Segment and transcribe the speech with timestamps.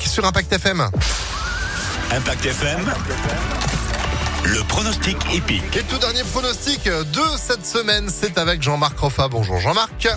[0.00, 0.88] sur Impact FM.
[2.10, 2.80] Impact FM.
[4.44, 5.76] Le pronostic épique.
[5.76, 9.28] Et tout dernier pronostic de cette semaine, c'est avec Jean-Marc Roffa.
[9.28, 10.08] Bonjour Jean-Marc.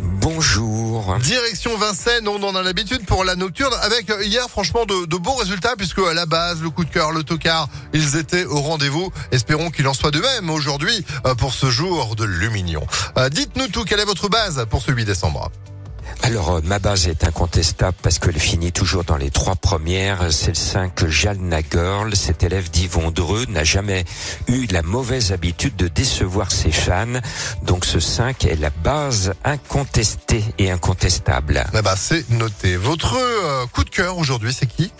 [0.00, 1.16] Bonjour.
[1.20, 5.36] Direction Vincennes, on en a l'habitude pour la nocturne avec hier franchement de, de, bons
[5.36, 9.12] résultats puisque à la base, le coup de cœur, l'autocar, ils étaient au rendez-vous.
[9.32, 12.86] Espérons qu'il en soit de même aujourd'hui euh, pour ce jour de Luminion.
[13.18, 15.50] Euh, dites-nous tout, quelle est votre base pour ce 8 décembre
[16.22, 20.32] alors, euh, ma base est incontestable parce qu'elle finit toujours dans les trois premières.
[20.32, 22.14] C'est le 5 Jalna Girl.
[22.14, 24.04] Cet élève d'Yvon Dreux n'a jamais
[24.46, 27.06] eu la mauvaise habitude de décevoir ses fans.
[27.62, 31.64] Donc, ce 5 est la base incontestée et incontestable.
[31.76, 32.76] Eh bah, c'est noté.
[32.76, 34.92] Votre euh, coup de cœur aujourd'hui, c'est qui?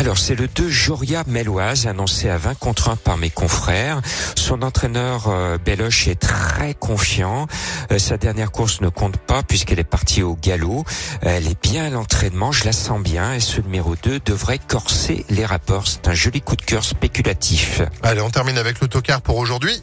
[0.00, 4.00] Alors c'est le 2 Joria Melloise annoncé à 20 contre 1 par mes confrères.
[4.34, 7.46] Son entraîneur euh, Beloche est très confiant.
[7.92, 10.86] Euh, sa dernière course ne compte pas puisqu'elle est partie au galop.
[11.20, 15.26] Elle est bien à l'entraînement, je la sens bien et ce numéro 2 devrait corser
[15.28, 15.86] les rapports.
[15.86, 17.82] C'est un joli coup de cœur spéculatif.
[18.02, 19.82] Allez, on termine avec l'autocar pour aujourd'hui.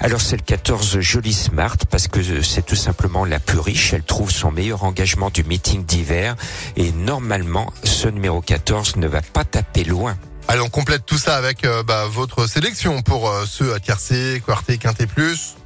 [0.00, 3.92] Alors c'est le 14 Jolie Smart parce que c'est tout simplement la plus riche.
[3.92, 6.36] Elle trouve son meilleur engagement du meeting d'hiver
[6.76, 10.16] et normalement ce numéro 14 ne va pas taper loin.
[10.46, 14.42] Allez, on complète tout ça avec euh, bah, votre sélection pour euh, ceux à tiercé,
[14.46, 15.57] quarté, quinté plus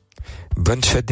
[0.57, 1.07] Bonne fête